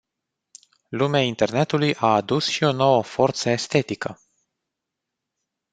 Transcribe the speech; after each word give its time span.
Lumea 0.89 1.21
internetului 1.21 1.95
a 1.95 2.15
adus 2.15 2.47
și 2.47 2.63
o 2.63 2.71
nouă 2.71 3.03
forță 3.03 3.49
estetică. 3.49 4.19